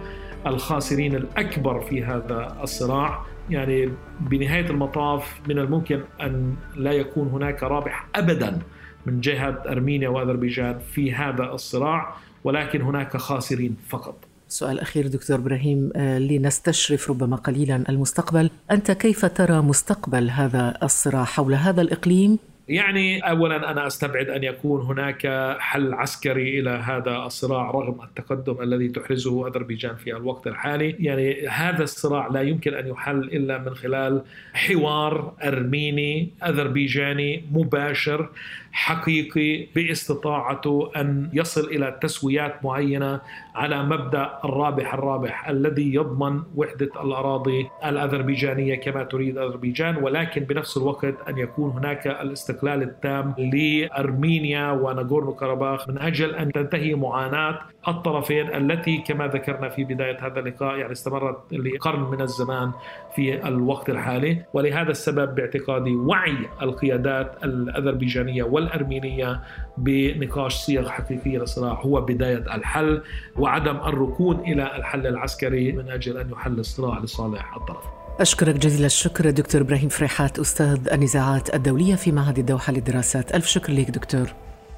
الخاسرين 0.47 1.15
الأكبر 1.15 1.81
في 1.81 2.05
هذا 2.05 2.57
الصراع. 2.63 3.25
يعني 3.51 3.91
بنهاية 4.21 4.71
المطاف 4.71 5.41
من 5.49 5.59
الممكن 5.59 6.01
أن 6.21 6.57
لا 6.77 6.93
يكون 6.93 7.29
هناك 7.29 7.63
رابح 7.63 8.07
أبدا 8.15 8.59
من 9.07 9.21
جهة 9.21 9.63
أرمينيا 9.69 10.09
وأذربيجان 10.09 10.79
في 10.79 11.15
هذا 11.15 11.45
الصراع 11.45 12.17
ولكن 12.45 12.83
هناك 12.83 13.17
خاسرين 13.17 13.77
فقط. 13.89 14.15
سؤال 14.49 14.81
أخير 14.81 15.07
دكتور 15.07 15.37
إبراهيم 15.37 15.91
آه، 15.97 16.19
لنستشرف 16.19 17.11
ربما 17.11 17.37
قليلا 17.37 17.85
المستقبل. 17.89 18.51
أنت 18.71 18.91
كيف 18.91 19.25
ترى 19.25 19.61
مستقبل 19.61 20.31
هذا 20.31 20.79
الصراع 20.83 21.25
حول 21.25 21.55
هذا 21.55 21.83
الإقليم؟ 21.83 22.39
يعني 22.69 23.21
اولا 23.21 23.71
أنا 23.71 23.87
أستبعد 23.87 24.29
أن 24.29 24.45
يكون 24.45 24.81
هناك 24.81 25.27
حل 25.59 25.95
عسكري 25.95 26.61
إلى 26.61 26.71
هذا 26.71 27.17
الصراع 27.17 27.71
رغم 27.71 28.03
التقدم 28.03 28.63
الذي 28.63 28.89
تحرزه 28.89 29.47
أذربيجان 29.49 29.97
في 29.97 30.17
الوقت 30.17 30.47
الحالي، 30.47 30.97
يعني 31.01 31.49
هذا 31.49 31.83
الصراع 31.83 32.27
لا 32.27 32.41
يمكن 32.41 32.75
أن 32.75 32.87
يحل 32.89 33.19
إلا 33.19 33.59
من 33.59 33.75
خلال 33.75 34.23
حوار 34.55 35.35
أرميني 35.45 36.31
أذربيجاني 36.45 37.45
مباشر. 37.53 38.29
حقيقي 38.77 39.67
باستطاعته 39.75 40.91
أن 40.97 41.31
يصل 41.33 41.61
إلى 41.61 41.99
تسويات 42.03 42.65
معينة 42.65 43.21
على 43.55 43.83
مبدأ 43.83 44.39
الرابح 44.45 44.95
الرابح 44.95 45.49
الذي 45.49 45.95
يضمن 45.95 46.43
وحدة 46.57 46.91
الأراضي 47.05 47.69
الأذربيجانية 47.85 48.75
كما 48.75 49.05
تريد 49.05 49.39
أذربيجان 49.39 49.97
ولكن 49.97 50.45
بنفس 50.45 50.77
الوقت 50.77 51.15
أن 51.29 51.39
يكون 51.39 51.71
هناك 51.71 52.07
الاستقلال 52.07 52.83
التام 52.83 53.35
لأرمينيا 53.39 54.71
وناغورنو 54.71 55.35
كاراباخ 55.35 55.89
من 55.89 55.99
أجل 55.99 56.35
أن 56.35 56.53
تنتهي 56.53 56.95
معاناة 56.95 57.59
الطرفين 57.89 58.55
التي 58.55 58.99
كما 58.99 59.27
ذكرنا 59.27 59.69
في 59.69 59.85
بداية 59.85 60.27
هذا 60.27 60.41
اللقاء 60.41 60.77
يعني 60.77 60.93
استمرت 60.93 61.53
لقرن 61.53 62.11
من 62.11 62.21
الزمان 62.21 62.71
في 63.15 63.49
الوقت 63.49 63.91
الحالي. 63.91 64.43
ولهذا 64.53 64.91
السبب 64.91 65.35
باعتقادي 65.35 65.97
وعي 65.97 66.37
القيادات 66.63 67.45
الأذربيجانية 67.45 68.43
والارمينيه 68.67 69.41
بنقاش 69.79 70.55
صيغ 70.55 70.89
حقيقية 70.89 71.39
للصراع 71.39 71.73
هو 71.73 72.01
بداية 72.01 72.55
الحل 72.55 73.03
وعدم 73.37 73.77
الركون 73.77 74.41
إلى 74.41 74.77
الحل 74.77 75.07
العسكري 75.07 75.73
من 75.73 75.91
أجل 75.91 76.19
أن 76.19 76.31
يحل 76.31 76.59
الصراع 76.59 76.99
لصالح 76.99 77.57
الطرف. 77.57 77.85
أشكرك 78.21 78.55
جزيل 78.55 78.85
الشكر 78.85 79.31
دكتور 79.31 79.61
إبراهيم 79.61 79.89
فريحات 79.89 80.39
أستاذ 80.39 80.89
النزاعات 80.93 81.55
الدولية 81.55 81.95
في 81.95 82.13
معهد 82.13 82.39
الدوحة 82.39 82.73
للدراسات. 82.73 83.35
ألف 83.35 83.47
شكر 83.47 83.73
لك 83.73 83.91
دكتور. 83.91 84.27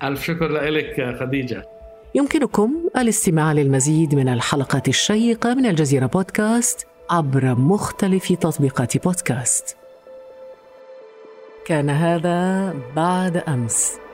ألف 0.03 0.23
شكر 0.23 0.49
لك 0.49 1.17
خديجة. 1.21 1.63
يمكنكم 2.15 2.75
الاستماع 2.97 3.53
للمزيد 3.53 4.15
من 4.15 4.29
الحلقات 4.29 4.89
الشيقة 4.89 5.55
من 5.55 5.67
الجزيرة 5.67 6.07
بودكاست 6.07 6.87
عبر 7.11 7.55
مختلف 7.55 8.33
تطبيقات 8.33 9.05
بودكاست. 9.05 9.78
كان 11.69 11.91
هذا 11.91 12.75
بعد 12.97 13.37
أمس. 13.37 14.08